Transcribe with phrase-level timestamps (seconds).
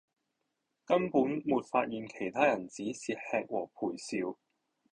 [0.83, 4.35] 根本沒發現其他人只是吃和陪笑